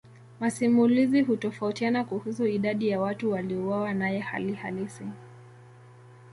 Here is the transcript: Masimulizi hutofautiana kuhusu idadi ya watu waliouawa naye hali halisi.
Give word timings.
Masimulizi 0.39 1.21
hutofautiana 1.21 2.03
kuhusu 2.03 2.45
idadi 2.47 2.87
ya 2.89 3.01
watu 3.01 3.31
waliouawa 3.31 3.93
naye 3.93 4.19
hali 4.19 4.53
halisi. 4.53 5.05